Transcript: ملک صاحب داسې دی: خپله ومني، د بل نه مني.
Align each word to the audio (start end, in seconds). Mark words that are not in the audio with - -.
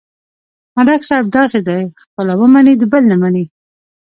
ملک 0.75 1.01
صاحب 1.09 1.27
داسې 1.37 1.59
دی: 1.67 1.81
خپله 2.03 2.33
ومني، 2.39 2.73
د 2.77 2.83
بل 2.91 3.03
نه 3.11 3.15
مني. 3.21 3.45